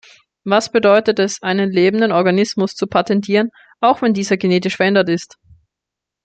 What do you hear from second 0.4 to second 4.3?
Was bedeutet es, einen lebenden Organismus zu patentieren, auch wenn